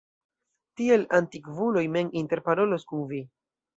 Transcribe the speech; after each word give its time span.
Tiel 0.79 1.03
antikvuloj 1.19 1.83
mem 1.97 2.11
interparolos 2.23 2.87
kun 2.93 3.05
vi. 3.13 3.21